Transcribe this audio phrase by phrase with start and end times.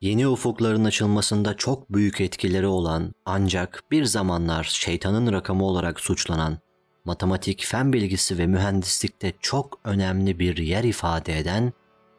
[0.00, 6.58] yeni ufukların açılmasında çok büyük etkileri olan ancak bir zamanlar şeytanın rakamı olarak suçlanan,
[7.04, 11.72] matematik, fen bilgisi ve mühendislikte çok önemli bir yer ifade eden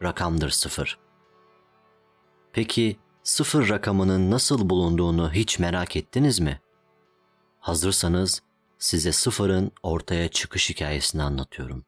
[0.04, 1.00] rakamdır sıfır.
[2.54, 6.62] Peki sıfır rakamının nasıl bulunduğunu hiç merak ettiniz mi?
[7.60, 8.42] Hazırsanız
[8.80, 11.86] size sıfırın ortaya çıkış hikayesini anlatıyorum.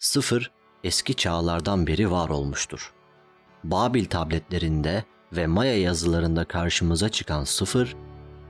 [0.00, 0.50] Sıfır
[0.84, 2.92] eski çağlardan beri var olmuştur.
[3.64, 7.96] Babil tabletlerinde ve Maya yazılarında karşımıza çıkan sıfır,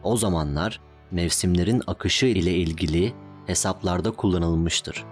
[0.03, 3.15] o zamanlar mevsimlerin akışı ile ilgili
[3.47, 5.05] hesaplarda kullanılmıştır.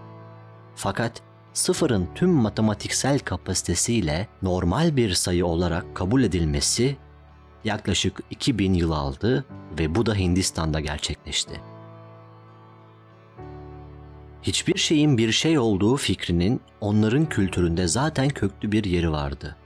[0.75, 6.97] Fakat sıfırın tüm matematiksel kapasitesiyle normal bir sayı olarak kabul edilmesi
[7.65, 9.45] yaklaşık 2000 yıl aldı
[9.79, 11.61] ve bu da Hindistan'da gerçekleşti.
[14.43, 19.57] Hiçbir şeyin bir şey olduğu fikrinin onların kültüründe zaten köklü bir yeri vardı.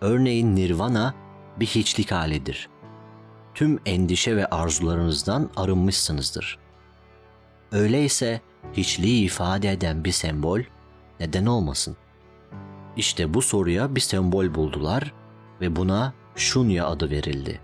[0.00, 1.14] Örneğin nirvana
[1.60, 2.68] bir hiçlik halidir.
[3.54, 6.58] Tüm endişe ve arzularınızdan arınmışsınızdır.
[7.72, 8.40] Öyleyse
[8.72, 10.60] hiçliği ifade eden bir sembol
[11.20, 11.96] neden olmasın?
[12.96, 15.12] İşte bu soruya bir sembol buldular
[15.60, 17.60] ve buna şunya adı verildi.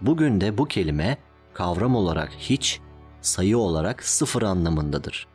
[0.00, 1.18] Bugün de bu kelime
[1.54, 2.80] kavram olarak hiç,
[3.20, 5.33] sayı olarak sıfır anlamındadır.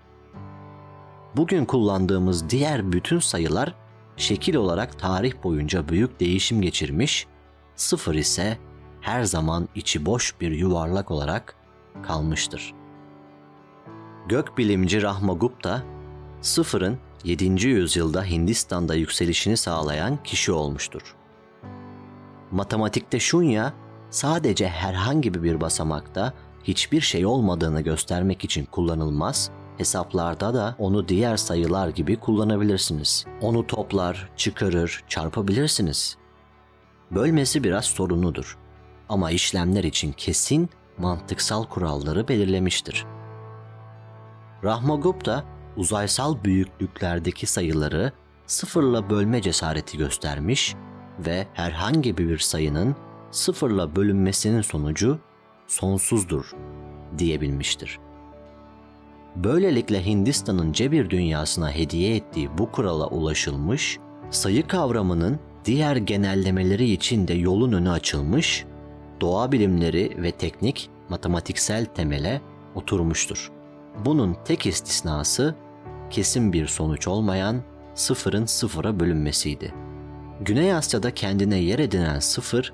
[1.35, 3.75] Bugün kullandığımız diğer bütün sayılar
[4.17, 7.27] şekil olarak tarih boyunca büyük değişim geçirmiş,
[7.75, 8.57] sıfır ise
[9.01, 11.55] her zaman içi boş bir yuvarlak olarak
[12.03, 12.73] kalmıştır.
[14.27, 15.83] Gökbilimci Rahmagupta,
[16.41, 17.67] sıfırın 7.
[17.67, 21.15] yüzyılda Hindistan'da yükselişini sağlayan kişi olmuştur.
[22.51, 23.73] Matematikte şunya
[24.09, 26.33] sadece herhangi bir basamakta
[26.63, 33.25] hiçbir şey olmadığını göstermek için kullanılmaz, hesaplarda da onu diğer sayılar gibi kullanabilirsiniz.
[33.41, 36.17] Onu toplar, çıkarır, çarpabilirsiniz.
[37.11, 38.57] Bölmesi biraz sorunludur
[39.09, 43.05] ama işlemler için kesin mantıksal kuralları belirlemiştir.
[44.63, 45.43] Rahmagupta
[45.77, 48.11] uzaysal büyüklüklerdeki sayıları
[48.45, 50.75] sıfırla bölme cesareti göstermiş
[51.19, 52.95] ve herhangi bir sayının
[53.31, 55.19] sıfırla bölünmesinin sonucu
[55.67, 56.51] sonsuzdur
[57.17, 57.99] diyebilmiştir.
[59.35, 67.33] Böylelikle Hindistan'ın cebir dünyasına hediye ettiği bu kurala ulaşılmış, sayı kavramının diğer genellemeleri için de
[67.33, 68.65] yolun önü açılmış,
[69.21, 72.41] doğa bilimleri ve teknik matematiksel temele
[72.75, 73.51] oturmuştur.
[74.05, 75.55] Bunun tek istisnası
[76.09, 77.61] kesin bir sonuç olmayan
[77.95, 79.73] sıfırın sıfıra bölünmesiydi.
[80.41, 82.73] Güney Asya'da kendine yer edinen sıfır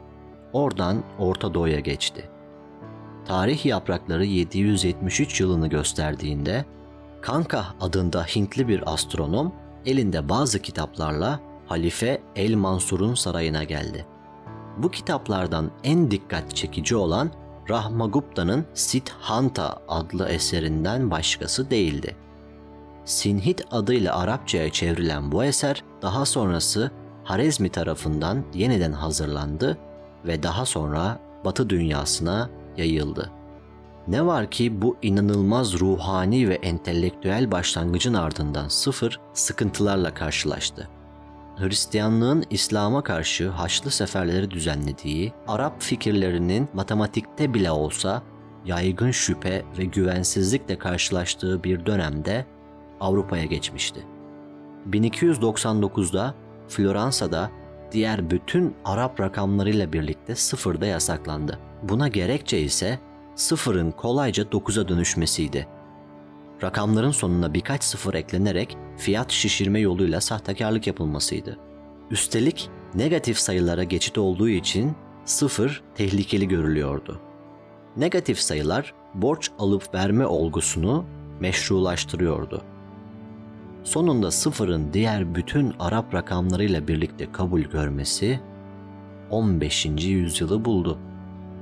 [0.54, 2.30] oradan Orta Doğu'ya geçti.
[3.26, 6.66] Tarih yaprakları 773 yılını gösterdiğinde
[7.22, 9.54] Kanka adında Hintli bir astronom
[9.86, 14.06] elinde bazı kitaplarla Halife El Mansur'un sarayına geldi.
[14.78, 17.32] Bu kitaplardan en dikkat çekici olan
[17.70, 22.16] Rahmagupta'nın Siddhanta adlı eserinden başkası değildi.
[23.06, 26.92] Sinhit adıyla Arapçaya çevrilen bu eser daha sonrası
[27.24, 29.78] Harezmi tarafından yeniden hazırlandı
[30.26, 33.32] ve daha sonra Batı dünyasına yayıldı.
[34.08, 40.90] Ne var ki bu inanılmaz ruhani ve entelektüel başlangıcın ardından sıfır sıkıntılarla karşılaştı.
[41.58, 48.24] Hristiyanlığın İslam'a karşı haçlı seferleri düzenlediği, Arap fikirlerinin matematikte bile olsa
[48.66, 52.46] yaygın şüphe ve güvensizlikle karşılaştığı bir dönemde
[53.00, 54.06] Avrupa'ya geçmişti.
[54.90, 56.36] 1299'da
[56.68, 57.52] Floransa'da
[57.92, 61.60] diğer bütün Arap rakamlarıyla birlikte sıfırda yasaklandı.
[61.84, 63.00] Buna gerekçe ise
[63.36, 65.68] sıfırın kolayca 9'a dönüşmesiydi.
[66.64, 71.60] Rakamların sonuna birkaç sıfır eklenerek fiyat şişirme yoluyla sahtekarlık yapılmasıydı.
[72.12, 77.22] Üstelik negatif sayılara geçit olduğu için sıfır tehlikeli görülüyordu.
[77.98, 81.06] Negatif sayılar borç alıp verme olgusunu
[81.40, 82.64] meşrulaştırıyordu.
[83.86, 88.40] Sonunda sıfırın diğer bütün Arap rakamlarıyla birlikte kabul görmesi
[89.30, 89.86] 15.
[89.86, 91.00] yüzyılı buldu.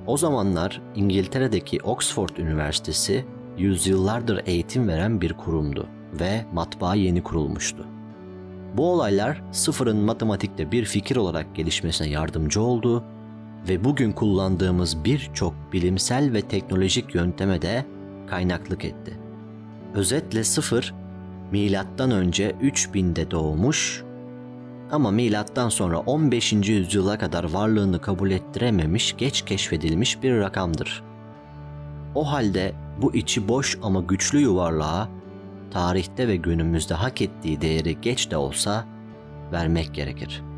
[0.08, 3.26] O zamanlar İngiltere'deki Oxford Üniversitesi
[3.58, 5.88] yüzyıllardır eğitim veren bir kurumdu
[6.20, 7.86] ve matbaa yeni kurulmuştu.
[8.78, 13.04] Bu olaylar sıfırın matematikte bir fikir olarak gelişmesine yardımcı oldu
[13.70, 17.86] ve bugün kullandığımız birçok bilimsel ve teknolojik yönteme de
[18.28, 19.20] kaynaklık etti.
[19.96, 21.03] Özetle sıfır
[21.52, 24.04] milattan önce 3000'de doğmuş
[24.92, 26.54] ama milattan sonra 15.
[26.54, 31.04] yüzyıla kadar varlığını kabul ettirememiş, geç keşfedilmiş bir rakamdır.
[32.16, 35.10] O halde bu içi boş ama güçlü yuvarlığa
[35.72, 38.86] tarihte ve günümüzde hak ettiği değeri geç de olsa
[39.52, 40.53] vermek gerekir.''